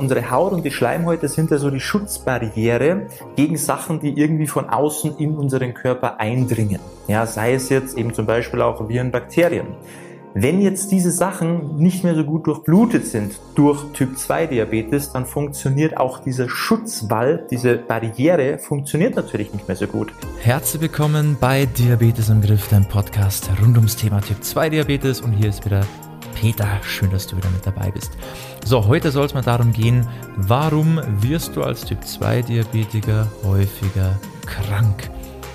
Unsere 0.00 0.30
Haut 0.30 0.52
und 0.52 0.64
die 0.64 0.70
Schleimhäute 0.70 1.26
sind 1.26 1.50
ja 1.50 1.58
so 1.58 1.70
die 1.72 1.80
Schutzbarriere 1.80 3.08
gegen 3.34 3.56
Sachen, 3.56 3.98
die 3.98 4.16
irgendwie 4.16 4.46
von 4.46 4.68
außen 4.68 5.16
in 5.18 5.36
unseren 5.36 5.74
Körper 5.74 6.20
eindringen. 6.20 6.78
Ja, 7.08 7.26
sei 7.26 7.54
es 7.54 7.68
jetzt 7.68 7.98
eben 7.98 8.14
zum 8.14 8.24
Beispiel 8.24 8.62
auch 8.62 8.88
Viren, 8.88 9.10
Bakterien. 9.10 9.66
Wenn 10.34 10.60
jetzt 10.60 10.92
diese 10.92 11.10
Sachen 11.10 11.78
nicht 11.78 12.04
mehr 12.04 12.14
so 12.14 12.22
gut 12.22 12.46
durchblutet 12.46 13.06
sind 13.06 13.40
durch 13.56 13.82
Typ 13.92 14.16
2 14.16 14.46
Diabetes, 14.46 15.10
dann 15.10 15.26
funktioniert 15.26 15.96
auch 15.96 16.20
dieser 16.20 16.48
Schutzwall, 16.48 17.44
diese 17.50 17.74
Barriere 17.74 18.58
funktioniert 18.58 19.16
natürlich 19.16 19.52
nicht 19.52 19.66
mehr 19.66 19.76
so 19.76 19.88
gut. 19.88 20.12
Herzlich 20.40 20.80
willkommen 20.80 21.36
bei 21.40 21.66
Diabetes 21.66 22.28
im 22.28 22.40
Griff, 22.40 22.68
dein 22.68 22.86
Podcast 22.86 23.50
rund 23.60 23.76
ums 23.76 23.96
Thema 23.96 24.20
Typ 24.20 24.44
2 24.44 24.70
Diabetes 24.70 25.20
und 25.20 25.32
hier 25.32 25.48
ist 25.48 25.64
wieder 25.64 25.80
Peter. 26.40 26.68
Schön, 26.82 27.10
dass 27.10 27.26
du 27.26 27.36
wieder 27.36 27.50
mit 27.50 27.66
dabei 27.66 27.90
bist. 27.90 28.12
So, 28.64 28.86
heute 28.86 29.10
soll 29.10 29.26
es 29.26 29.34
mal 29.34 29.42
darum 29.42 29.72
gehen, 29.72 30.06
warum 30.36 31.00
wirst 31.20 31.56
du 31.56 31.62
als 31.62 31.84
Typ 31.84 32.04
2 32.04 32.42
Diabetiker 32.42 33.26
häufiger 33.42 34.18
krank? 34.46 35.10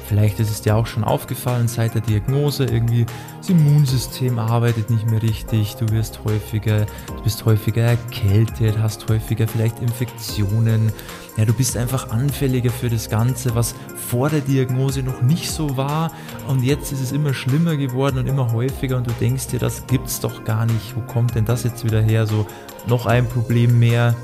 Vielleicht 0.07 0.39
ist 0.39 0.49
es 0.49 0.61
dir 0.61 0.75
auch 0.75 0.85
schon 0.85 1.03
aufgefallen 1.03 1.67
seit 1.67 1.95
der 1.95 2.01
Diagnose, 2.01 2.65
irgendwie 2.65 3.05
das 3.37 3.49
Immunsystem 3.49 4.37
arbeitet 4.37 4.89
nicht 4.89 5.09
mehr 5.09 5.21
richtig, 5.21 5.75
du 5.75 5.89
wirst 5.89 6.19
häufiger, 6.25 6.85
du 7.07 7.23
bist 7.23 7.45
häufiger 7.45 7.83
erkältet, 7.83 8.77
hast 8.79 9.09
häufiger 9.09 9.47
vielleicht 9.47 9.79
Infektionen. 9.79 10.91
Ja, 11.37 11.45
du 11.45 11.53
bist 11.53 11.77
einfach 11.77 12.11
anfälliger 12.11 12.69
für 12.69 12.89
das 12.89 13.09
Ganze, 13.09 13.55
was 13.55 13.73
vor 13.95 14.29
der 14.29 14.41
Diagnose 14.41 15.01
noch 15.01 15.21
nicht 15.23 15.49
so 15.49 15.77
war 15.77 16.11
und 16.47 16.63
jetzt 16.63 16.91
ist 16.91 17.01
es 17.01 17.11
immer 17.11 17.33
schlimmer 17.33 17.75
geworden 17.75 18.19
und 18.19 18.27
immer 18.27 18.51
häufiger 18.51 18.97
und 18.97 19.07
du 19.07 19.11
denkst 19.19 19.47
dir, 19.47 19.59
das 19.59 19.87
gibt's 19.87 20.19
doch 20.19 20.43
gar 20.43 20.65
nicht. 20.65 20.95
Wo 20.95 21.01
kommt 21.01 21.35
denn 21.35 21.45
das 21.45 21.63
jetzt 21.63 21.83
wieder 21.83 22.01
her? 22.01 22.27
So 22.27 22.45
noch 22.87 23.05
ein 23.05 23.27
Problem 23.27 23.79
mehr. 23.79 24.15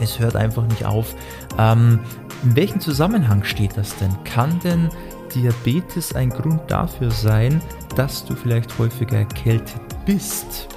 Es 0.00 0.18
hört 0.18 0.36
einfach 0.36 0.66
nicht 0.66 0.84
auf. 0.84 1.14
Ähm, 1.58 2.00
in 2.44 2.56
welchem 2.56 2.80
Zusammenhang 2.80 3.42
steht 3.42 3.76
das 3.76 3.96
denn? 3.96 4.12
Kann 4.24 4.60
denn 4.60 4.90
Diabetes 5.34 6.14
ein 6.14 6.28
Grund 6.28 6.60
dafür 6.70 7.10
sein, 7.10 7.62
dass 7.96 8.24
du 8.24 8.34
vielleicht 8.34 8.78
häufiger 8.78 9.18
erkältet 9.18 9.80
bist? 10.04 10.68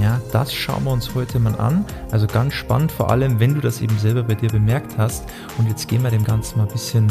Ja, 0.00 0.20
das 0.32 0.52
schauen 0.52 0.84
wir 0.84 0.90
uns 0.90 1.14
heute 1.14 1.38
mal 1.38 1.54
an. 1.60 1.84
Also 2.10 2.26
ganz 2.26 2.54
spannend, 2.54 2.90
vor 2.90 3.10
allem 3.10 3.38
wenn 3.38 3.54
du 3.54 3.60
das 3.60 3.80
eben 3.80 3.96
selber 3.98 4.24
bei 4.24 4.34
dir 4.34 4.48
bemerkt 4.48 4.98
hast. 4.98 5.24
Und 5.58 5.68
jetzt 5.68 5.86
gehen 5.86 6.02
wir 6.02 6.10
dem 6.10 6.24
Ganzen 6.24 6.58
mal 6.58 6.66
ein 6.66 6.72
bisschen 6.72 7.06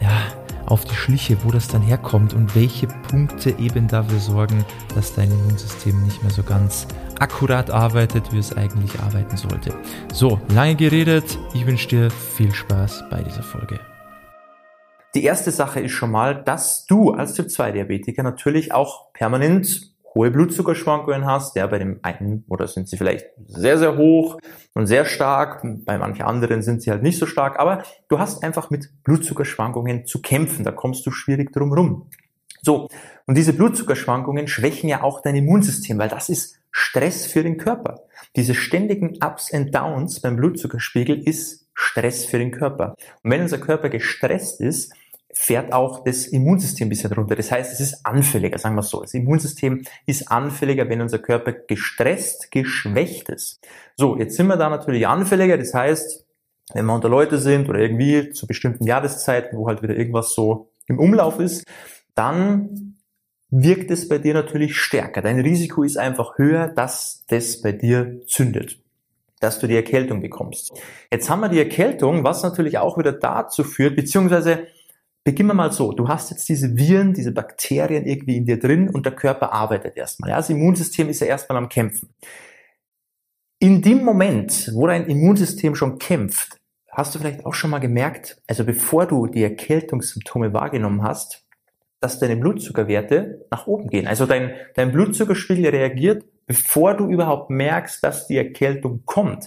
ja, 0.00 0.22
auf 0.72 0.86
die 0.86 0.94
Schliche, 0.94 1.44
wo 1.44 1.50
das 1.50 1.68
dann 1.68 1.82
herkommt 1.82 2.32
und 2.32 2.56
welche 2.56 2.86
Punkte 2.86 3.50
eben 3.58 3.88
dafür 3.88 4.18
sorgen, 4.18 4.64
dass 4.94 5.14
dein 5.14 5.30
Immunsystem 5.30 6.02
nicht 6.02 6.22
mehr 6.22 6.32
so 6.32 6.42
ganz 6.42 6.88
akkurat 7.20 7.70
arbeitet, 7.70 8.32
wie 8.32 8.38
es 8.38 8.56
eigentlich 8.56 8.98
arbeiten 8.98 9.36
sollte. 9.36 9.74
So, 10.14 10.40
lange 10.48 10.74
geredet. 10.74 11.38
Ich 11.52 11.66
wünsche 11.66 11.88
dir 11.88 12.10
viel 12.10 12.54
Spaß 12.54 13.04
bei 13.10 13.22
dieser 13.22 13.42
Folge. 13.42 13.80
Die 15.14 15.24
erste 15.24 15.50
Sache 15.50 15.80
ist 15.80 15.92
schon 15.92 16.10
mal, 16.10 16.42
dass 16.42 16.86
du 16.86 17.10
als 17.10 17.34
Typ-2-Diabetiker 17.34 18.22
natürlich 18.22 18.72
auch 18.72 19.12
permanent 19.12 19.91
hohe 20.14 20.30
Blutzuckerschwankungen 20.30 21.26
hast. 21.26 21.56
Ja, 21.56 21.66
bei 21.66 21.78
dem 21.78 22.00
einen 22.02 22.44
oder 22.48 22.66
sind 22.68 22.88
sie 22.88 22.96
vielleicht 22.96 23.26
sehr, 23.46 23.78
sehr 23.78 23.96
hoch 23.96 24.38
und 24.74 24.86
sehr 24.86 25.04
stark. 25.04 25.62
Bei 25.84 25.98
manchen 25.98 26.22
anderen 26.22 26.62
sind 26.62 26.82
sie 26.82 26.90
halt 26.90 27.02
nicht 27.02 27.18
so 27.18 27.26
stark. 27.26 27.58
Aber 27.58 27.82
du 28.08 28.18
hast 28.18 28.42
einfach 28.42 28.70
mit 28.70 28.90
Blutzuckerschwankungen 29.04 30.06
zu 30.06 30.20
kämpfen. 30.20 30.64
Da 30.64 30.72
kommst 30.72 31.06
du 31.06 31.10
schwierig 31.10 31.52
drum 31.52 31.72
rum. 31.72 32.10
So. 32.62 32.88
Und 33.26 33.36
diese 33.36 33.52
Blutzuckerschwankungen 33.52 34.48
schwächen 34.48 34.88
ja 34.88 35.02
auch 35.02 35.22
dein 35.22 35.36
Immunsystem, 35.36 35.98
weil 35.98 36.08
das 36.08 36.28
ist 36.28 36.58
Stress 36.70 37.26
für 37.26 37.42
den 37.42 37.58
Körper. 37.58 38.02
Diese 38.34 38.54
ständigen 38.54 39.18
Ups 39.22 39.52
and 39.52 39.74
Downs 39.74 40.20
beim 40.20 40.36
Blutzuckerspiegel 40.36 41.28
ist 41.28 41.68
Stress 41.74 42.24
für 42.24 42.38
den 42.38 42.50
Körper. 42.50 42.94
Und 43.22 43.30
wenn 43.30 43.42
unser 43.42 43.58
Körper 43.58 43.88
gestresst 43.88 44.60
ist, 44.60 44.92
fährt 45.34 45.72
auch 45.72 46.04
das 46.04 46.26
Immunsystem 46.26 46.86
ein 46.86 46.90
bisschen 46.90 47.12
runter. 47.12 47.34
Das 47.34 47.50
heißt, 47.50 47.72
es 47.72 47.80
ist 47.80 48.04
anfälliger, 48.04 48.58
sagen 48.58 48.74
wir 48.74 48.80
es 48.80 48.90
so. 48.90 49.00
Das 49.00 49.14
Immunsystem 49.14 49.82
ist 50.06 50.30
anfälliger, 50.30 50.88
wenn 50.88 51.00
unser 51.00 51.18
Körper 51.18 51.52
gestresst, 51.52 52.50
geschwächt 52.50 53.30
ist. 53.30 53.60
So, 53.96 54.18
jetzt 54.18 54.36
sind 54.36 54.46
wir 54.46 54.56
da 54.56 54.68
natürlich 54.68 55.06
anfälliger. 55.06 55.56
Das 55.56 55.72
heißt, 55.72 56.26
wenn 56.74 56.86
wir 56.86 56.94
unter 56.94 57.08
Leute 57.08 57.38
sind 57.38 57.68
oder 57.68 57.78
irgendwie 57.78 58.30
zu 58.30 58.46
bestimmten 58.46 58.84
Jahreszeiten, 58.84 59.56
wo 59.56 59.68
halt 59.68 59.82
wieder 59.82 59.96
irgendwas 59.96 60.34
so 60.34 60.70
im 60.86 60.98
Umlauf 60.98 61.40
ist, 61.40 61.64
dann 62.14 62.96
wirkt 63.50 63.90
es 63.90 64.08
bei 64.08 64.18
dir 64.18 64.34
natürlich 64.34 64.76
stärker. 64.76 65.22
Dein 65.22 65.40
Risiko 65.40 65.82
ist 65.82 65.96
einfach 65.96 66.38
höher, 66.38 66.68
dass 66.68 67.24
das 67.28 67.60
bei 67.60 67.72
dir 67.72 68.20
zündet 68.26 68.78
dass 69.40 69.58
du 69.58 69.66
die 69.66 69.74
Erkältung 69.74 70.20
bekommst. 70.20 70.72
Jetzt 71.10 71.28
haben 71.28 71.40
wir 71.40 71.48
die 71.48 71.58
Erkältung, 71.58 72.22
was 72.22 72.44
natürlich 72.44 72.78
auch 72.78 72.96
wieder 72.96 73.10
dazu 73.10 73.64
führt, 73.64 73.96
beziehungsweise 73.96 74.68
Beginnen 75.24 75.50
wir 75.50 75.54
mal 75.54 75.72
so. 75.72 75.92
Du 75.92 76.08
hast 76.08 76.30
jetzt 76.30 76.48
diese 76.48 76.76
Viren, 76.76 77.14
diese 77.14 77.32
Bakterien 77.32 78.06
irgendwie 78.06 78.36
in 78.36 78.44
dir 78.44 78.58
drin 78.58 78.88
und 78.88 79.06
der 79.06 79.14
Körper 79.14 79.52
arbeitet 79.52 79.96
erstmal. 79.96 80.30
Ja, 80.30 80.36
das 80.36 80.50
Immunsystem 80.50 81.08
ist 81.08 81.20
ja 81.20 81.28
erstmal 81.28 81.58
am 81.58 81.68
Kämpfen. 81.68 82.08
In 83.60 83.80
dem 83.82 84.02
Moment, 84.02 84.70
wo 84.74 84.88
dein 84.88 85.06
Immunsystem 85.06 85.76
schon 85.76 85.98
kämpft, 85.98 86.58
hast 86.90 87.14
du 87.14 87.20
vielleicht 87.20 87.46
auch 87.46 87.54
schon 87.54 87.70
mal 87.70 87.78
gemerkt, 87.78 88.42
also 88.48 88.64
bevor 88.64 89.06
du 89.06 89.28
die 89.28 89.44
Erkältungssymptome 89.44 90.52
wahrgenommen 90.52 91.04
hast, 91.04 91.44
dass 92.00 92.18
deine 92.18 92.36
Blutzuckerwerte 92.36 93.46
nach 93.52 93.68
oben 93.68 93.88
gehen. 93.88 94.08
Also 94.08 94.26
dein, 94.26 94.54
dein 94.74 94.90
Blutzuckerspiegel 94.90 95.68
reagiert, 95.68 96.24
bevor 96.46 96.94
du 96.94 97.08
überhaupt 97.08 97.48
merkst, 97.48 98.02
dass 98.02 98.26
die 98.26 98.36
Erkältung 98.36 99.02
kommt. 99.06 99.46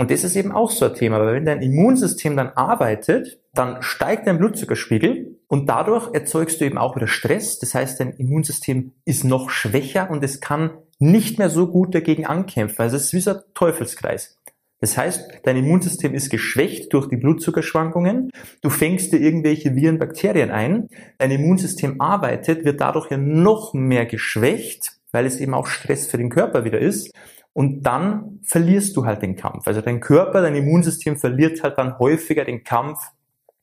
Und 0.00 0.10
das 0.10 0.24
ist 0.24 0.34
eben 0.34 0.50
auch 0.50 0.70
so 0.70 0.86
ein 0.86 0.94
Thema, 0.94 1.20
weil 1.20 1.34
wenn 1.34 1.44
dein 1.44 1.60
Immunsystem 1.60 2.34
dann 2.34 2.48
arbeitet, 2.54 3.38
dann 3.52 3.82
steigt 3.82 4.26
dein 4.26 4.38
Blutzuckerspiegel 4.38 5.36
und 5.46 5.68
dadurch 5.68 6.14
erzeugst 6.14 6.58
du 6.58 6.64
eben 6.64 6.78
auch 6.78 6.96
wieder 6.96 7.06
Stress. 7.06 7.58
Das 7.58 7.74
heißt, 7.74 8.00
dein 8.00 8.14
Immunsystem 8.14 8.92
ist 9.04 9.24
noch 9.24 9.50
schwächer 9.50 10.08
und 10.10 10.24
es 10.24 10.40
kann 10.40 10.70
nicht 10.98 11.38
mehr 11.38 11.50
so 11.50 11.66
gut 11.66 11.94
dagegen 11.94 12.24
ankämpfen. 12.24 12.80
Also 12.80 12.96
es 12.96 13.04
ist 13.04 13.12
wie 13.12 13.20
so 13.20 13.32
ein 13.32 13.40
Teufelskreis. 13.52 14.38
Das 14.80 14.96
heißt, 14.96 15.42
dein 15.42 15.58
Immunsystem 15.58 16.14
ist 16.14 16.30
geschwächt 16.30 16.94
durch 16.94 17.06
die 17.10 17.18
Blutzuckerschwankungen. 17.18 18.30
Du 18.62 18.70
fängst 18.70 19.12
dir 19.12 19.20
irgendwelche 19.20 19.76
Viren, 19.76 19.98
Bakterien 19.98 20.50
ein. 20.50 20.88
Dein 21.18 21.30
Immunsystem 21.30 22.00
arbeitet, 22.00 22.64
wird 22.64 22.80
dadurch 22.80 23.10
ja 23.10 23.18
noch 23.18 23.74
mehr 23.74 24.06
geschwächt, 24.06 24.92
weil 25.12 25.26
es 25.26 25.36
eben 25.36 25.52
auch 25.52 25.66
Stress 25.66 26.06
für 26.06 26.16
den 26.16 26.30
Körper 26.30 26.64
wieder 26.64 26.78
ist. 26.78 27.12
Und 27.52 27.82
dann 27.82 28.40
verlierst 28.42 28.96
du 28.96 29.04
halt 29.04 29.22
den 29.22 29.36
Kampf. 29.36 29.66
Also 29.66 29.80
dein 29.80 30.00
Körper, 30.00 30.40
dein 30.42 30.54
Immunsystem 30.54 31.16
verliert 31.16 31.62
halt 31.62 31.78
dann 31.78 31.98
häufiger 31.98 32.44
den 32.44 32.62
Kampf 32.64 33.10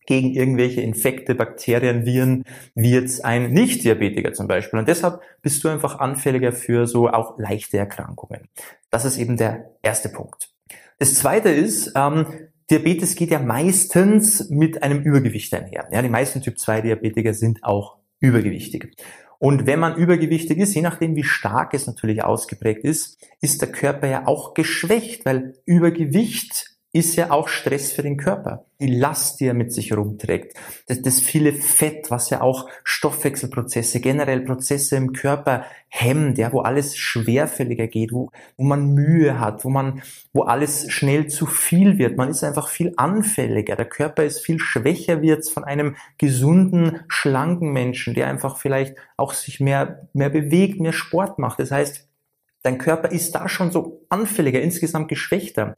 gegen 0.08 0.34
irgendwelche 0.34 0.82
Infekte, 0.82 1.36
Bakterien, 1.36 2.06
Viren, 2.06 2.44
wie 2.74 2.92
jetzt 2.92 3.24
ein 3.24 3.52
Nicht-Diabetiker 3.52 4.34
zum 4.34 4.48
Beispiel. 4.48 4.80
Und 4.80 4.88
deshalb 4.88 5.22
bist 5.42 5.64
du 5.64 5.68
einfach 5.68 6.00
anfälliger 6.00 6.54
für 6.54 6.88
so 6.88 7.10
auch 7.10 7.38
leichte 7.38 7.78
Erkrankungen. 7.78 8.48
Das 8.90 9.06
ist 9.06 9.18
eben 9.18 9.38
der 9.38 9.72
erste 9.84 10.10
Punkt. 10.10 10.50
Das 10.98 11.14
zweite 11.14 11.50
ist, 11.50 11.92
ähm, 11.96 12.26
Diabetes 12.72 13.16
geht 13.16 13.32
ja 13.32 13.40
meistens 13.40 14.50
mit 14.50 14.82
einem 14.82 15.02
Übergewicht 15.02 15.54
einher. 15.54 15.88
Ja, 15.92 16.02
die 16.02 16.10
meisten 16.10 16.42
Typ-2-Diabetiker 16.42 17.34
sind 17.34 17.64
auch 17.64 17.98
übergewichtig. 18.20 18.96
Und 19.40 19.68
wenn 19.68 19.80
man 19.80 19.96
übergewichtig 19.96 20.58
ist, 20.58 20.74
je 20.74 20.82
nachdem 20.82 21.16
wie 21.16 21.24
stark 21.24 21.74
es 21.74 21.86
natürlich 21.86 22.24
ausgeprägt 22.24 22.84
ist, 22.84 23.18
ist 23.40 23.62
der 23.62 23.72
Körper 23.72 24.08
ja 24.08 24.26
auch 24.26 24.54
geschwächt, 24.54 25.26
weil 25.26 25.54
Übergewicht 25.66 26.77
ist 26.98 27.16
ja 27.16 27.32
auch 27.32 27.48
Stress 27.48 27.92
für 27.92 28.02
den 28.02 28.18
Körper. 28.18 28.66
Die 28.80 28.88
Last, 28.88 29.40
die 29.40 29.46
er 29.46 29.54
mit 29.54 29.72
sich 29.72 29.96
rumträgt, 29.96 30.56
das, 30.88 31.02
das 31.02 31.20
viele 31.20 31.54
Fett, 31.54 32.10
was 32.10 32.30
ja 32.30 32.42
auch 32.42 32.70
Stoffwechselprozesse, 32.84 34.00
generell 34.00 34.42
Prozesse 34.42 34.96
im 34.96 35.14
Körper 35.14 35.66
hemmt, 35.90 36.38
ja, 36.38 36.52
wo 36.52 36.62
alles 36.62 36.98
schwerfälliger 36.98 37.88
geht, 37.88 38.12
wo, 38.12 38.32
wo 38.58 38.64
man 38.64 38.94
Mühe 38.94 39.40
hat, 39.40 39.64
wo 39.64 39.70
man, 39.70 40.02
wo 40.34 40.44
alles 40.44 40.92
schnell 40.92 41.28
zu 41.28 41.46
viel 41.46 41.98
wird. 41.98 42.18
Man 42.18 42.30
ist 42.30 42.44
einfach 42.44 42.68
viel 42.68 42.94
anfälliger. 42.98 43.76
Der 43.76 43.86
Körper 43.86 44.24
ist 44.24 44.40
viel 44.40 44.60
schwächer 44.60 45.22
wird 45.22 45.48
von 45.48 45.64
einem 45.64 45.96
gesunden, 46.18 47.02
schlanken 47.08 47.72
Menschen, 47.72 48.14
der 48.14 48.28
einfach 48.28 48.58
vielleicht 48.58 48.96
auch 49.18 49.34
sich 49.34 49.60
mehr, 49.60 50.08
mehr 50.14 50.30
bewegt, 50.30 50.80
mehr 50.80 50.94
Sport 50.94 51.40
macht. 51.40 51.60
Das 51.60 51.72
heißt, 51.72 52.08
dein 52.64 52.78
Körper 52.78 53.12
ist 53.12 53.34
da 53.36 53.48
schon 53.48 53.72
so 53.72 54.06
anfälliger, 54.10 54.62
insgesamt 54.62 55.08
geschwächter. 55.08 55.74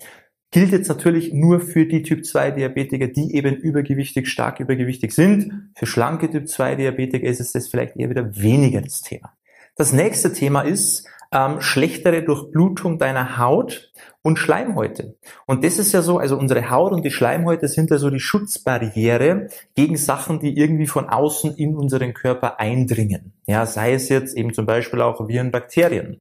Gilt 0.51 0.71
jetzt 0.71 0.87
natürlich 0.87 1.31
nur 1.31 1.59
für 1.59 1.85
die 1.85 2.01
Typ-2-Diabetiker, 2.01 3.07
die 3.07 3.35
eben 3.35 3.55
übergewichtig, 3.55 4.27
stark 4.27 4.59
übergewichtig 4.59 5.13
sind. 5.13 5.69
Für 5.75 5.85
schlanke 5.85 6.29
Typ-2-Diabetiker 6.29 7.27
ist 7.27 7.39
es 7.39 7.51
das 7.51 7.67
vielleicht 7.67 7.95
eher 7.97 8.09
wieder 8.09 8.35
weniger 8.35 8.81
das 8.81 9.01
Thema. 9.01 9.33
Das 9.75 9.93
nächste 9.93 10.33
Thema 10.33 10.61
ist 10.61 11.07
ähm, 11.31 11.61
schlechtere 11.61 12.23
Durchblutung 12.23 12.97
deiner 12.97 13.37
Haut 13.37 13.91
und 14.21 14.39
Schleimhäute. 14.39 15.15
Und 15.45 15.63
das 15.63 15.77
ist 15.77 15.91
ja 15.91 16.01
so, 16.01 16.17
also 16.17 16.37
unsere 16.37 16.69
Haut 16.69 16.91
und 16.91 17.05
die 17.05 17.11
Schleimhäute 17.11 17.67
sind 17.67 17.91
ja 17.91 17.97
so 17.97 18.09
die 18.09 18.19
Schutzbarriere 18.19 19.49
gegen 19.75 19.97
Sachen, 19.97 20.39
die 20.39 20.57
irgendwie 20.57 20.87
von 20.87 21.07
außen 21.07 21.55
in 21.55 21.75
unseren 21.75 22.13
Körper 22.13 22.59
eindringen. 22.59 23.33
Ja, 23.45 23.65
sei 23.65 23.93
es 23.93 24.09
jetzt 24.09 24.35
eben 24.35 24.53
zum 24.53 24.65
Beispiel 24.65 25.01
auch 25.01 25.27
Viren, 25.27 25.51
Bakterien. 25.51 26.19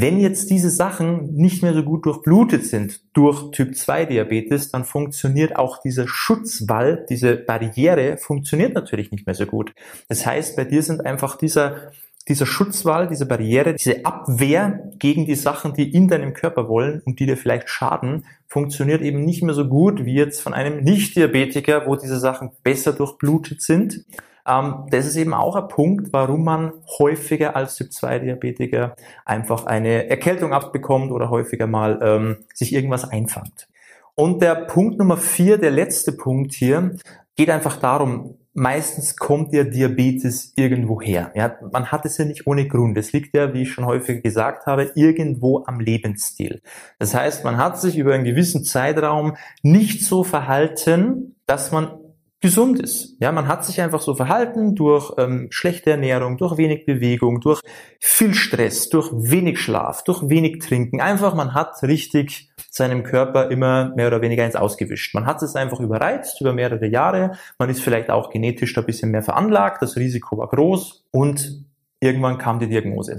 Wenn 0.00 0.20
jetzt 0.20 0.50
diese 0.50 0.70
Sachen 0.70 1.34
nicht 1.34 1.64
mehr 1.64 1.74
so 1.74 1.82
gut 1.82 2.06
durchblutet 2.06 2.64
sind 2.64 3.00
durch 3.14 3.50
Typ 3.50 3.74
2 3.74 4.04
Diabetes, 4.04 4.70
dann 4.70 4.84
funktioniert 4.84 5.56
auch 5.56 5.80
dieser 5.80 6.06
Schutzwall, 6.06 7.04
diese 7.08 7.34
Barriere 7.34 8.16
funktioniert 8.16 8.74
natürlich 8.74 9.10
nicht 9.10 9.26
mehr 9.26 9.34
so 9.34 9.44
gut. 9.44 9.74
Das 10.08 10.24
heißt, 10.24 10.54
bei 10.54 10.64
dir 10.64 10.82
sind 10.82 11.04
einfach 11.04 11.36
dieser 11.36 11.90
dieser 12.28 12.44
Schutzwall, 12.44 13.08
diese 13.08 13.24
Barriere, 13.24 13.74
diese 13.74 14.04
Abwehr 14.04 14.92
gegen 14.98 15.24
die 15.24 15.34
Sachen, 15.34 15.72
die 15.72 15.94
in 15.94 16.08
deinem 16.08 16.34
Körper 16.34 16.68
wollen 16.68 17.00
und 17.06 17.20
die 17.20 17.26
dir 17.26 17.38
vielleicht 17.38 17.70
schaden, 17.70 18.26
funktioniert 18.46 19.00
eben 19.00 19.24
nicht 19.24 19.42
mehr 19.42 19.54
so 19.54 19.66
gut 19.66 20.04
wie 20.04 20.14
jetzt 20.14 20.42
von 20.42 20.52
einem 20.52 20.84
Nicht-Diabetiker, 20.84 21.86
wo 21.86 21.96
diese 21.96 22.20
Sachen 22.20 22.50
besser 22.62 22.92
durchblutet 22.92 23.62
sind. 23.62 24.04
Ähm, 24.48 24.86
das 24.90 25.06
ist 25.06 25.16
eben 25.16 25.34
auch 25.34 25.54
ein 25.56 25.68
Punkt, 25.68 26.12
warum 26.12 26.44
man 26.44 26.72
häufiger 26.98 27.54
als 27.54 27.76
Typ-2-Diabetiker 27.76 28.94
einfach 29.24 29.66
eine 29.66 30.08
Erkältung 30.08 30.52
abbekommt 30.52 31.12
oder 31.12 31.30
häufiger 31.30 31.66
mal 31.66 31.98
ähm, 32.02 32.36
sich 32.54 32.72
irgendwas 32.72 33.08
einfangt. 33.08 33.68
Und 34.14 34.42
der 34.42 34.54
Punkt 34.54 34.98
Nummer 34.98 35.16
vier, 35.16 35.58
der 35.58 35.70
letzte 35.70 36.12
Punkt 36.12 36.54
hier, 36.54 36.96
geht 37.36 37.50
einfach 37.50 37.76
darum, 37.76 38.34
meistens 38.52 39.16
kommt 39.16 39.52
ja 39.52 39.62
Diabetes 39.62 40.52
irgendwo 40.56 41.00
her. 41.00 41.30
Ja, 41.36 41.56
man 41.72 41.92
hat 41.92 42.04
es 42.04 42.18
ja 42.18 42.24
nicht 42.24 42.46
ohne 42.46 42.66
Grund. 42.66 42.98
Es 42.98 43.12
liegt 43.12 43.36
ja, 43.36 43.54
wie 43.54 43.62
ich 43.62 43.72
schon 43.72 43.86
häufig 43.86 44.22
gesagt 44.22 44.66
habe, 44.66 44.90
irgendwo 44.96 45.64
am 45.66 45.78
Lebensstil. 45.78 46.60
Das 46.98 47.14
heißt, 47.14 47.44
man 47.44 47.58
hat 47.58 47.80
sich 47.80 47.96
über 47.96 48.14
einen 48.14 48.24
gewissen 48.24 48.64
Zeitraum 48.64 49.36
nicht 49.62 50.04
so 50.04 50.24
verhalten, 50.24 51.36
dass 51.46 51.70
man 51.70 51.92
gesund 52.40 52.80
ist. 52.80 53.16
Ja, 53.20 53.32
man 53.32 53.48
hat 53.48 53.64
sich 53.64 53.80
einfach 53.80 54.00
so 54.00 54.14
verhalten 54.14 54.74
durch 54.74 55.12
ähm, 55.18 55.48
schlechte 55.50 55.90
Ernährung, 55.90 56.36
durch 56.36 56.56
wenig 56.56 56.86
Bewegung, 56.86 57.40
durch 57.40 57.60
viel 57.98 58.34
Stress, 58.34 58.88
durch 58.88 59.10
wenig 59.12 59.58
Schlaf, 59.58 60.04
durch 60.04 60.28
wenig 60.28 60.60
Trinken. 60.60 61.00
Einfach, 61.00 61.34
man 61.34 61.54
hat 61.54 61.82
richtig 61.82 62.50
seinem 62.70 63.02
Körper 63.02 63.50
immer 63.50 63.92
mehr 63.96 64.06
oder 64.06 64.22
weniger 64.22 64.44
ins 64.44 64.54
Ausgewischt. 64.54 65.14
Man 65.14 65.26
hat 65.26 65.42
es 65.42 65.56
einfach 65.56 65.80
überreizt 65.80 66.40
über 66.40 66.52
mehrere 66.52 66.86
Jahre. 66.86 67.32
Man 67.58 67.70
ist 67.70 67.80
vielleicht 67.80 68.10
auch 68.10 68.30
genetisch 68.30 68.76
ein 68.78 68.86
bisschen 68.86 69.10
mehr 69.10 69.22
veranlagt. 69.22 69.82
Das 69.82 69.96
Risiko 69.96 70.38
war 70.38 70.48
groß 70.48 71.06
und 71.10 71.64
irgendwann 71.98 72.38
kam 72.38 72.60
die 72.60 72.68
Diagnose. 72.68 73.16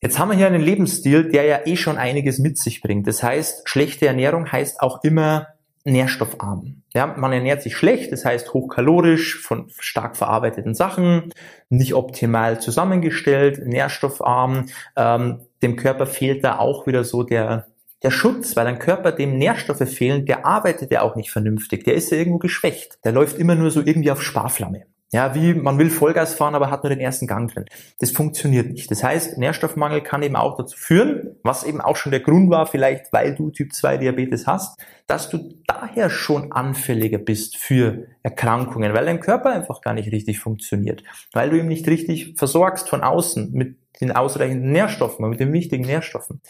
Jetzt 0.00 0.18
haben 0.18 0.30
wir 0.30 0.36
hier 0.36 0.48
einen 0.48 0.60
Lebensstil, 0.60 1.30
der 1.30 1.44
ja 1.44 1.60
eh 1.64 1.76
schon 1.76 1.96
einiges 1.96 2.38
mit 2.38 2.58
sich 2.58 2.82
bringt. 2.82 3.06
Das 3.06 3.22
heißt, 3.22 3.68
schlechte 3.68 4.06
Ernährung 4.06 4.50
heißt 4.50 4.80
auch 4.80 5.02
immer 5.04 5.53
nährstoffarm. 5.84 6.82
Ja, 6.94 7.06
man 7.06 7.32
ernährt 7.32 7.62
sich 7.62 7.76
schlecht, 7.76 8.10
das 8.10 8.24
heißt 8.24 8.54
hochkalorisch, 8.54 9.40
von 9.40 9.70
stark 9.78 10.16
verarbeiteten 10.16 10.74
Sachen, 10.74 11.30
nicht 11.68 11.94
optimal 11.94 12.60
zusammengestellt, 12.60 13.66
nährstoffarm. 13.66 14.66
Ähm, 14.96 15.40
dem 15.62 15.76
Körper 15.76 16.06
fehlt 16.06 16.42
da 16.42 16.58
auch 16.58 16.86
wieder 16.86 17.04
so 17.04 17.22
der, 17.22 17.66
der 18.02 18.10
Schutz, 18.10 18.56
weil 18.56 18.66
ein 18.66 18.78
Körper, 18.78 19.12
dem 19.12 19.36
Nährstoffe 19.36 19.88
fehlen, 19.88 20.24
der 20.26 20.46
arbeitet 20.46 20.90
ja 20.90 21.02
auch 21.02 21.16
nicht 21.16 21.30
vernünftig. 21.30 21.84
Der 21.84 21.94
ist 21.94 22.10
ja 22.10 22.18
irgendwo 22.18 22.38
geschwächt. 22.38 22.98
Der 23.04 23.12
läuft 23.12 23.38
immer 23.38 23.54
nur 23.54 23.70
so 23.70 23.80
irgendwie 23.80 24.10
auf 24.10 24.22
Sparflamme. 24.22 24.86
Ja, 25.14 25.32
wie 25.36 25.54
man 25.54 25.78
will 25.78 25.90
Vollgas 25.90 26.34
fahren, 26.34 26.56
aber 26.56 26.72
hat 26.72 26.82
nur 26.82 26.90
den 26.90 26.98
ersten 26.98 27.28
Gang 27.28 27.48
drin. 27.48 27.66
Das 28.00 28.10
funktioniert 28.10 28.72
nicht. 28.72 28.90
Das 28.90 29.04
heißt, 29.04 29.38
Nährstoffmangel 29.38 30.00
kann 30.00 30.24
eben 30.24 30.34
auch 30.34 30.56
dazu 30.56 30.76
führen, 30.76 31.36
was 31.44 31.62
eben 31.62 31.80
auch 31.80 31.94
schon 31.94 32.10
der 32.10 32.18
Grund 32.18 32.50
war, 32.50 32.66
vielleicht 32.66 33.12
weil 33.12 33.32
du 33.32 33.50
Typ 33.52 33.72
2 33.72 33.98
Diabetes 33.98 34.48
hast, 34.48 34.76
dass 35.06 35.28
du 35.28 35.54
daher 35.68 36.10
schon 36.10 36.50
anfälliger 36.50 37.18
bist 37.18 37.58
für 37.58 38.08
Erkrankungen, 38.24 38.92
weil 38.92 39.06
dein 39.06 39.20
Körper 39.20 39.52
einfach 39.52 39.82
gar 39.82 39.94
nicht 39.94 40.10
richtig 40.10 40.40
funktioniert, 40.40 41.04
weil 41.32 41.48
du 41.48 41.60
ihn 41.60 41.68
nicht 41.68 41.86
richtig 41.86 42.34
versorgst 42.36 42.88
von 42.88 43.02
außen 43.04 43.52
mit 43.52 43.76
den 44.00 44.10
ausreichenden 44.10 44.72
Nährstoffen, 44.72 45.28
mit 45.28 45.38
den 45.38 45.52
wichtigen 45.52 45.84
Nährstoffen. 45.84 46.40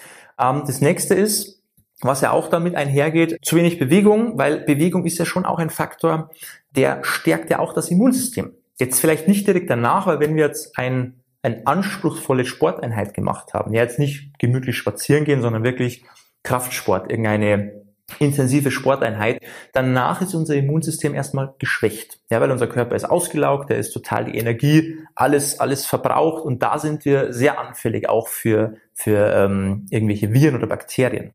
Ähm, 0.41 0.63
das 0.67 0.81
nächste 0.81 1.13
ist, 1.13 1.63
was 2.01 2.21
ja 2.21 2.33
auch 2.33 2.49
damit 2.49 2.75
einhergeht, 2.75 3.39
zu 3.43 3.57
wenig 3.57 3.79
Bewegung, 3.79 4.37
weil 4.39 4.61
Bewegung 4.61 5.05
ist 5.05 5.19
ja 5.19 5.25
schon 5.25 5.45
auch 5.45 5.59
ein 5.59 5.71
Faktor, 5.71 6.31
der 6.71 7.03
stärkt 7.05 7.51
ja 7.51 7.59
auch 7.59 7.73
das 7.73 7.91
Immunsystem. 7.91 8.53
Jetzt 8.79 9.01
vielleicht 9.01 9.29
nicht 9.29 9.47
direkt 9.47 9.71
danach, 9.71 10.07
weil 10.07 10.21
wenn 10.21 10.35
wir 10.35 10.45
jetzt 10.47 10.77
ein, 10.79 11.21
ein 11.43 11.67
anspruchsvolle 11.67 12.45
Sporteinheit 12.45 13.15
gemacht 13.15 13.55
haben, 13.55 13.73
ja 13.73 13.83
jetzt 13.83 13.99
nicht 13.99 14.39
gemütlich 14.39 14.77
spazieren 14.77 15.25
gehen, 15.25 15.43
sondern 15.43 15.63
wirklich 15.63 16.05
Kraftsport, 16.43 17.11
irgendeine 17.11 17.85
intensive 18.19 18.71
Sporteinheit, 18.71 19.41
danach 19.73 20.21
ist 20.21 20.35
unser 20.35 20.55
Immunsystem 20.55 21.15
erstmal 21.15 21.55
geschwächt. 21.59 22.21
Ja, 22.31 22.41
weil 22.41 22.51
unser 22.51 22.67
Körper 22.67 22.95
ist 22.95 23.05
ausgelaugt, 23.05 23.71
der 23.71 23.79
ist 23.79 23.93
total 23.93 24.27
die 24.27 24.37
Energie, 24.37 24.99
alles, 25.15 25.59
alles 25.59 25.87
verbraucht 25.87 26.45
und 26.45 26.63
da 26.63 26.79
sind 26.79 27.05
wir 27.05 27.33
sehr 27.33 27.59
anfällig 27.59 28.09
auch 28.09 28.29
für, 28.29 28.75
für 28.93 29.33
ähm, 29.35 29.87
irgendwelche 29.91 30.33
Viren 30.33 30.57
oder 30.57 30.67
Bakterien. 30.67 31.33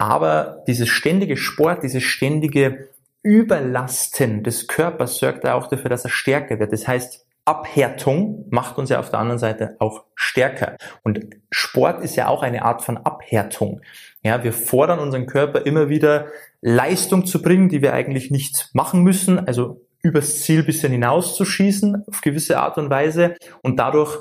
Aber 0.00 0.64
dieses 0.66 0.88
ständige 0.88 1.36
Sport, 1.36 1.82
dieses 1.82 2.02
ständige 2.02 2.88
Überlasten 3.22 4.42
des 4.42 4.66
Körpers 4.66 5.18
sorgt 5.18 5.46
auch 5.46 5.66
dafür, 5.66 5.90
dass 5.90 6.04
er 6.04 6.10
stärker 6.10 6.58
wird. 6.58 6.72
Das 6.72 6.88
heißt, 6.88 7.26
Abhärtung 7.44 8.46
macht 8.48 8.78
uns 8.78 8.88
ja 8.88 8.98
auf 8.98 9.10
der 9.10 9.18
anderen 9.18 9.38
Seite 9.38 9.76
auch 9.78 10.04
stärker. 10.14 10.78
Und 11.02 11.26
Sport 11.50 12.02
ist 12.02 12.16
ja 12.16 12.28
auch 12.28 12.42
eine 12.42 12.62
Art 12.62 12.80
von 12.80 12.96
Abhärtung. 12.96 13.82
Ja, 14.22 14.42
wir 14.42 14.54
fordern 14.54 15.00
unseren 15.00 15.26
Körper 15.26 15.66
immer 15.66 15.90
wieder 15.90 16.28
Leistung 16.62 17.26
zu 17.26 17.42
bringen, 17.42 17.68
die 17.68 17.82
wir 17.82 17.92
eigentlich 17.92 18.30
nicht 18.30 18.70
machen 18.72 19.02
müssen. 19.02 19.38
Also 19.46 19.82
übers 20.00 20.40
Ziel 20.40 20.62
bisschen 20.62 20.92
hinauszuschießen 20.92 22.04
auf 22.08 22.22
gewisse 22.22 22.58
Art 22.58 22.78
und 22.78 22.88
Weise. 22.88 23.34
Und 23.60 23.76
dadurch 23.78 24.16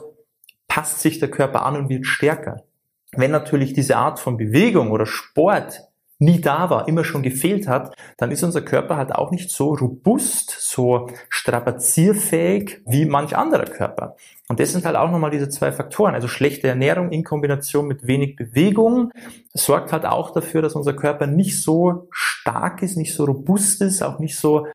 passt 0.68 1.00
sich 1.00 1.20
der 1.20 1.31
Körper 1.31 1.66
an 1.66 1.78
und 1.78 1.88
wird 1.88 2.06
stärker. 2.06 2.66
Wenn 3.15 3.31
natürlich 3.31 3.73
diese 3.73 3.97
Art 3.97 4.19
von 4.19 4.38
Bewegung 4.38 4.91
oder 4.91 5.06
Sport 5.06 5.89
nie 6.19 6.41
da 6.41 6.69
war, 6.69 6.88
immer 6.89 7.06
schon 7.06 7.23
gefehlt 7.23 7.67
hat, 7.67 7.95
dann 8.17 8.29
ist 8.29 8.44
unser 8.44 8.61
Körper 8.61 8.97
halt 8.97 9.15
auch 9.15 9.31
nicht 9.31 9.51
so 9.51 9.73
robust, 9.73 10.50
so 10.59 11.07
strapazierfähig 11.29 12.81
wie 12.85 13.06
manch 13.06 13.38
anderer 13.38 13.63
Körper. 13.65 14.17
Und 14.50 14.59
das 14.59 14.73
sind 14.73 14.83
halt 14.83 14.97
auch 14.97 15.09
nochmal 15.09 15.31
diese 15.31 15.47
zwei 15.47 15.71
Faktoren. 15.71 16.13
Also 16.15 16.27
schlechte 16.27 16.67
Ernährung 16.67 17.11
in 17.11 17.23
Kombination 17.23 17.88
mit 17.88 18.06
wenig 18.06 18.35
Bewegung 18.35 19.11
sorgt 19.53 19.94
halt 19.94 20.06
auch 20.06 20.31
dafür, 20.31 20.61
dass 20.61 20.75
unser 20.75 20.94
Körper 20.94 21.25
nicht 21.25 21.61
so 21.61 22.09
stark 22.11 22.83
ist, 22.83 22.97
nicht 22.97 23.13
so 23.13 23.23
robust 23.23 23.81
ist, 23.81 24.01
auch 24.01 24.19
nicht 24.19 24.38
so 24.38 24.67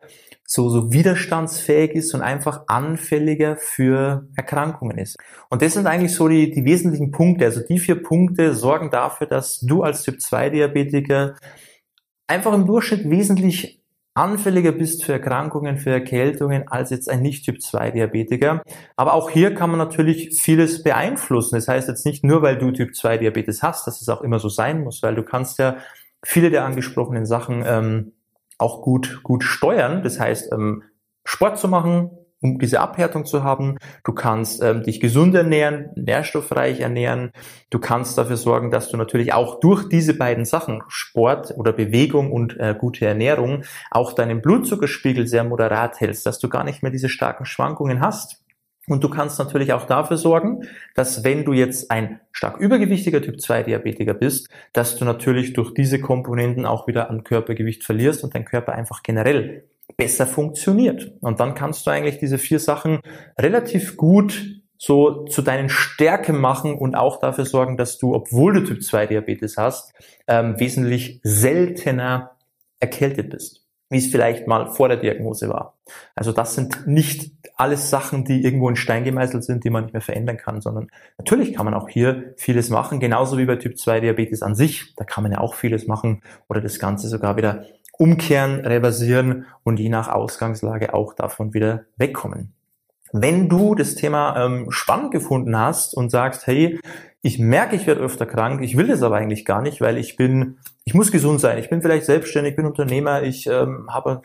so, 0.47 0.69
so 0.69 0.93
widerstandsfähig 0.93 1.93
ist 1.93 2.15
und 2.15 2.21
einfach 2.21 2.65
anfälliger 2.67 3.57
für 3.57 4.29
Erkrankungen 4.37 4.99
ist. 4.99 5.17
Und 5.49 5.63
das 5.63 5.75
sind 5.75 5.87
eigentlich 5.87 6.15
so 6.15 6.29
die, 6.29 6.51
die 6.51 6.65
wesentlichen 6.65 7.11
Punkte. 7.11 7.47
Also 7.47 7.61
die 7.67 7.79
vier 7.79 8.03
Punkte 8.03 8.55
sorgen 8.55 8.91
dafür, 8.91 9.27
dass 9.27 9.61
du 9.61 9.83
als 9.83 10.03
Typ-2-Diabetiker 10.03 11.35
einfach 12.27 12.53
im 12.53 12.67
Durchschnitt 12.67 13.09
wesentlich 13.09 13.81
anfälliger 14.15 14.71
bist 14.71 15.05
für 15.05 15.15
Erkrankungen, 15.15 15.77
für 15.77 15.91
Erkältungen 15.91 16.69
als 16.69 16.91
jetzt 16.91 17.11
ein 17.11 17.21
Nicht-Typ-2-Diabetiker. 17.23 18.63
Aber 18.97 19.15
auch 19.15 19.31
hier 19.31 19.55
kann 19.55 19.71
man 19.71 19.79
natürlich 19.79 20.41
vieles 20.41 20.85
beeinflussen. 20.85 21.57
Das 21.57 21.67
heißt 21.67 21.89
jetzt 21.89 22.07
nicht 22.07 22.23
nur, 22.23 22.41
weil 22.41 22.57
du 22.57 22.71
Typ-2-Diabetes 22.71 23.63
hast, 23.63 23.87
dass 23.87 24.01
es 24.01 24.09
auch 24.09 24.23
immer 24.23 24.39
so 24.39 24.49
sein 24.49 24.85
muss, 24.85 25.03
weil 25.03 25.17
du 25.17 25.25
kannst 25.25 25.59
ja 25.59 25.79
viele 26.25 26.51
der 26.51 26.65
angesprochenen 26.65 27.27
Sachen 27.27 27.65
ähm, 27.67 28.13
auch 28.59 28.83
gut, 28.83 29.21
gut 29.23 29.45
steuern. 29.45 30.03
Das 30.03 30.21
heißt, 30.21 30.53
ähm, 30.53 30.83
Sport 31.25 31.59
zu 31.59 31.69
machen, 31.69 32.11
um 32.45 32.59
diese 32.59 32.81
Abhärtung 32.81 33.25
zu 33.25 33.43
haben. 33.43 33.79
Du 34.05 34.13
kannst 34.13 34.63
ähm, 34.63 34.83
dich 34.83 35.01
gesund 35.01 35.35
ernähren, 35.35 35.89
nährstoffreich 35.97 36.81
ernähren. 36.81 37.33
Du 37.71 37.79
kannst 37.79 38.19
dafür 38.19 38.37
sorgen, 38.37 38.71
dass 38.71 38.91
du 38.91 38.99
natürlich 38.99 39.33
auch 39.33 39.61
durch 39.61 39.89
diese 39.89 40.15
beiden 40.15 40.45
Sachen, 40.45 40.83
Sport 40.89 41.55
oder 41.57 41.73
Bewegung 41.73 42.31
und 42.31 42.59
äh, 42.61 42.77
gute 42.79 43.07
Ernährung, 43.07 43.65
auch 43.91 44.13
deinen 44.13 44.43
Blutzuckerspiegel 44.43 45.27
sehr 45.27 45.45
moderat 45.45 46.01
hältst, 46.01 46.27
dass 46.27 46.39
du 46.39 46.51
gar 46.51 46.65
nicht 46.65 46.83
mehr 46.83 46.93
diese 46.93 47.09
starken 47.09 47.47
Schwankungen 47.47 48.03
hast. 48.03 48.44
Und 48.87 49.03
du 49.03 49.09
kannst 49.09 49.39
natürlich 49.39 49.73
auch 49.73 49.87
dafür 49.87 50.17
sorgen, 50.17 50.63
dass 50.95 51.25
wenn 51.25 51.45
du 51.45 51.53
jetzt 51.53 51.91
ein 51.91 52.21
stark 52.33 52.59
übergewichtiger 52.59 53.23
Typ 53.23 53.41
2 53.41 53.63
Diabetiker 53.63 54.15
bist, 54.15 54.49
dass 54.73 54.97
du 54.97 55.05
natürlich 55.05 55.55
durch 55.55 55.73
diese 55.73 56.01
Komponenten 56.01 56.67
auch 56.67 56.87
wieder 56.87 57.09
an 57.11 57.25
Körpergewicht 57.25 57.85
verlierst 57.85 58.25
und 58.25 58.35
dein 58.35 58.45
Körper 58.45 58.73
einfach 58.73 59.03
generell 59.03 59.65
besser 59.97 60.27
funktioniert. 60.27 61.13
Und 61.21 61.41
dann 61.41 61.55
kannst 61.55 61.87
du 61.87 61.91
eigentlich 61.91 62.19
diese 62.19 62.39
vier 62.39 62.59
Sachen 62.59 63.01
relativ 63.39 63.97
gut 63.97 64.61
so 64.77 65.25
zu 65.25 65.41
deinen 65.41 65.71
Stärken 65.71 66.39
machen 66.39 66.75
und 66.75 66.95
auch 66.95 67.21
dafür 67.21 67.47
sorgen, 67.47 67.79
dass 67.79 67.97
du, 67.97 68.15
obwohl 68.15 68.55
du 68.55 68.65
Typ 68.65 68.83
2 68.83 69.07
Diabetes 69.07 69.57
hast, 69.57 69.95
ähm, 70.27 70.59
wesentlich 70.59 71.21
seltener 71.23 72.33
erkältet 72.81 73.31
bist 73.31 73.65
wie 73.95 73.99
es 73.99 74.11
vielleicht 74.11 74.47
mal 74.47 74.67
vor 74.67 74.89
der 74.89 74.97
Diagnose 74.97 75.49
war. 75.49 75.79
Also 76.15 76.33
das 76.33 76.55
sind 76.55 76.87
nicht 76.87 77.33
alles 77.57 77.91
Sachen, 77.91 78.25
die 78.25 78.45
irgendwo 78.45 78.69
in 78.69 78.77
Stein 78.77 79.05
gemeißelt 79.05 79.45
sind, 79.45 79.65
die 79.65 79.71
man 79.71 79.85
nicht 79.85 79.93
mehr 79.93 80.01
verändern 80.01 80.37
kann, 80.37 80.61
sondern 80.61 80.89
natürlich 81.19 81.55
kann 81.55 81.65
man 81.65 81.75
auch 81.75 81.89
hier 81.89 82.35
vieles 82.37 82.71
machen, 82.71 83.01
genauso 83.01 83.39
wie 83.39 83.47
bei 83.47 83.57
Typ 83.57 83.79
2 83.79 84.01
Diabetes 84.01 84.43
an 84.43 84.55
sich. 84.55 84.95
Da 84.97 85.05
kann 85.05 85.23
man 85.23 85.33
ja 85.33 85.39
auch 85.39 85.55
vieles 85.55 85.87
machen 85.87 86.23
oder 86.49 86.61
das 86.61 86.79
Ganze 86.79 87.09
sogar 87.09 87.37
wieder 87.37 87.65
umkehren, 87.97 88.61
reversieren 88.61 89.47
und 89.63 89.79
je 89.79 89.89
nach 89.89 90.09
Ausgangslage 90.09 90.95
auch 90.95 91.15
davon 91.15 91.55
wieder 91.55 91.85
wegkommen. 91.97 92.53
Wenn 93.13 93.49
du 93.49 93.77
das 93.77 93.95
Thema 93.95 94.45
ähm, 94.45 94.73
spannend 94.73 95.13
gefunden 95.13 95.57
hast 95.57 95.95
und 95.95 96.11
sagst, 96.11 96.49
hey, 96.49 96.81
ich 97.23 97.39
merke, 97.39 97.77
ich 97.77 97.87
werde 97.87 98.01
öfter 98.01 98.27
krank, 98.27 98.61
ich 98.63 98.77
will 98.77 98.89
das 98.89 99.03
aber 99.03 99.17
eigentlich 99.17 99.45
gar 99.45 99.63
nicht, 99.63 99.81
weil 99.81 99.97
ich 99.97 100.17
bin, 100.17 100.59
ich 100.85 100.95
muss 100.95 101.13
gesund 101.13 101.41
sein, 101.41 101.59
ich 101.59 101.71
bin 101.71 101.81
vielleicht 101.81 102.07
selbstständig, 102.07 102.51
ich 102.51 102.57
bin 102.57 102.67
Unternehmer, 102.67 103.23
ich 103.23 103.47
ähm, 103.47 103.87
habe 103.89 104.23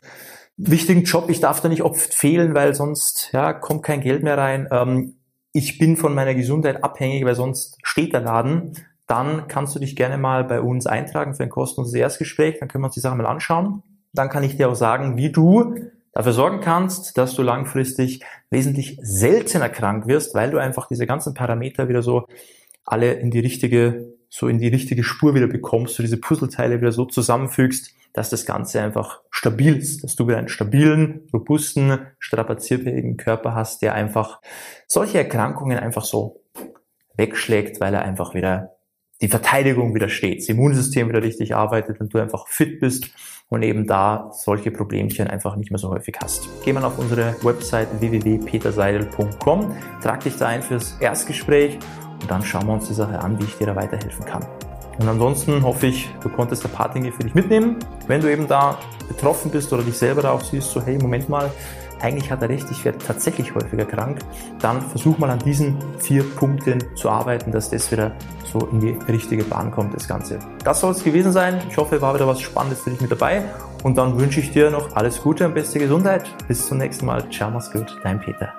wichtigen 0.60 1.04
Job, 1.04 1.30
ich 1.30 1.40
darf 1.40 1.62
da 1.62 1.70
nicht 1.70 1.84
oft 1.84 2.14
fehlen, 2.14 2.54
weil 2.54 2.76
sonst 2.76 3.30
ja, 3.32 3.54
kommt 3.54 3.84
kein 3.84 4.02
Geld 4.02 4.24
mehr 4.24 4.38
rein. 4.38 4.68
Ähm, 4.72 5.16
ich 5.54 5.80
bin 5.80 5.98
von 5.98 6.14
meiner 6.14 6.36
Gesundheit 6.36 6.84
abhängig, 6.84 7.26
weil 7.26 7.36
sonst 7.36 7.78
steht 7.82 8.14
der 8.14 8.22
Laden. 8.22 8.74
Dann 9.08 9.48
kannst 9.48 9.76
du 9.76 9.80
dich 9.80 9.96
gerne 9.96 10.18
mal 10.18 10.44
bei 10.44 10.62
uns 10.62 10.86
eintragen 10.86 11.34
für 11.34 11.44
ein 11.44 11.50
kostenloses 11.50 11.96
Erstgespräch, 11.96 12.60
dann 12.60 12.68
können 12.68 12.84
wir 12.84 12.88
uns 12.88 12.96
die 12.96 13.00
Sache 13.00 13.16
mal 13.16 13.26
anschauen. 13.26 13.82
Dann 14.14 14.30
kann 14.30 14.44
ich 14.44 14.58
dir 14.58 14.70
auch 14.70 14.76
sagen, 14.76 15.18
wie 15.18 15.32
du 15.32 15.76
dafür 16.12 16.34
sorgen 16.34 16.60
kannst, 16.60 17.18
dass 17.18 17.34
du 17.34 17.42
langfristig 17.42 18.24
wesentlich 18.50 19.00
seltener 19.02 19.70
krank 19.70 20.08
wirst, 20.08 20.36
weil 20.36 20.52
du 20.52 20.58
einfach 20.58 20.88
diese 20.88 21.08
ganzen 21.08 21.34
Parameter 21.34 21.88
wieder 21.88 22.02
so 22.02 22.28
alle 22.86 23.14
in 23.14 23.32
die 23.32 23.40
richtige, 23.40 24.14
so 24.30 24.48
in 24.48 24.60
die 24.60 24.68
richtige 24.68 25.04
Spur 25.04 25.36
wieder 25.36 25.48
bekommst, 25.48 25.98
du 25.98 26.04
diese 26.04 26.20
Puzzleteile 26.20 26.80
wieder 26.80 26.92
so 26.92 27.06
zusammenfügst, 27.06 27.96
dass 28.14 28.30
das 28.30 28.46
Ganze 28.46 28.82
einfach 28.82 29.22
stabil 29.30 29.76
ist, 29.76 30.04
dass 30.04 30.16
du 30.16 30.28
wieder 30.28 30.38
einen 30.38 30.50
stabilen, 30.50 31.28
robusten, 31.34 32.00
strapazierfähigen 32.20 33.18
Körper 33.18 33.56
hast, 33.56 33.82
der 33.82 33.94
einfach 33.94 34.42
solche 34.88 35.20
Erkrankungen 35.20 35.78
einfach 35.78 36.04
so 36.04 36.44
wegschlägt, 37.18 37.80
weil 37.80 37.94
er 37.94 38.04
einfach 38.04 38.34
wieder 38.34 38.76
die 39.22 39.28
Verteidigung 39.28 39.94
wieder 39.94 40.10
steht, 40.10 40.40
das 40.40 40.50
Immunsystem 40.50 41.10
wieder 41.10 41.22
richtig 41.22 41.54
arbeitet 41.54 42.00
und 42.00 42.14
du 42.14 42.20
einfach 42.20 42.48
fit 42.48 42.80
bist 42.80 43.12
und 43.50 43.64
eben 43.64 43.86
da 43.86 44.32
solche 44.32 44.72
Problemchen 44.72 45.28
einfach 45.28 45.56
nicht 45.58 45.72
mehr 45.72 45.80
so 45.80 45.90
häufig 45.90 46.16
hast. 46.22 46.48
Geh 46.64 46.72
mal 46.72 46.86
auf 46.86 46.98
unsere 46.98 47.36
Website 47.44 47.90
www.peterseidel.com, 48.00 49.76
trag 50.02 50.24
dich 50.24 50.38
da 50.38 50.48
ein 50.48 50.62
fürs 50.62 50.96
Erstgespräch 51.02 51.78
und 52.22 52.30
dann 52.30 52.44
schauen 52.44 52.68
wir 52.68 52.74
uns 52.74 52.88
die 52.88 52.94
Sache 52.94 53.20
an, 53.20 53.40
wie 53.40 53.46
ich 53.46 53.58
dir 53.58 53.68
da 53.68 53.76
weiterhelfen 53.76 54.26
kann. 54.26 54.46
Und 55.00 55.08
ansonsten 55.08 55.64
hoffe 55.64 55.88
ich, 55.88 56.10
du 56.22 56.30
konntest 56.30 56.66
ein 56.66 56.72
paar 56.72 56.92
Dinge 56.92 57.12
für 57.12 57.24
dich 57.24 57.34
mitnehmen. 57.34 57.78
Wenn 58.08 58.22
du 58.22 58.30
eben 58.30 58.48
da 58.48 58.78
betroffen 59.08 59.50
bist 59.50 59.72
oder 59.72 59.82
dich 59.82 59.98
selber 59.98 60.22
da 60.22 60.32
auch 60.32 60.42
siehst, 60.42 60.72
so 60.72 60.82
hey, 60.82 60.98
Moment 60.98 61.30
mal, 61.30 61.50
eigentlich 62.02 62.32
hat 62.32 62.42
er 62.42 62.50
recht, 62.50 62.68
ich 62.72 62.84
werde 62.86 62.98
tatsächlich 62.98 63.54
häufiger 63.56 63.86
krank, 63.86 64.20
dann 64.62 64.82
versuch 64.82 65.18
mal 65.18 65.30
an 65.30 65.40
diesen 65.40 65.78
vier 66.00 66.24
Punkten 66.24 66.84
zu 66.96 67.10
arbeiten, 67.10 67.52
dass 67.52 67.70
das 67.70 67.92
wieder 67.92 68.14
so 68.44 68.60
in 68.72 68.80
die 68.80 68.98
richtige 69.08 69.44
Bahn 69.44 69.72
kommt, 69.72 69.94
das 69.94 70.08
Ganze. 70.08 70.40
Das 70.64 70.80
soll 70.80 70.92
es 70.92 71.04
gewesen 71.04 71.32
sein. 71.32 71.62
Ich 71.70 71.78
hoffe, 71.78 72.02
war 72.02 72.14
wieder 72.14 72.28
was 72.28 72.42
Spannendes 72.42 72.82
für 72.82 72.90
dich 72.90 73.02
mit 73.02 73.12
dabei. 73.12 73.44
Und 73.84 73.98
dann 73.98 74.20
wünsche 74.20 74.40
ich 74.40 74.52
dir 74.52 74.70
noch 74.70 74.96
alles 74.96 75.22
Gute 75.22 75.46
und 75.46 75.54
beste 75.54 75.80
Gesundheit. 75.80 76.24
Bis 76.48 76.68
zum 76.68 76.78
nächsten 76.78 77.06
Mal. 77.06 77.30
Ciao, 77.30 77.50
mach's 77.52 77.72
gut. 77.72 77.98
Dein 78.04 78.20
Peter. 78.20 78.54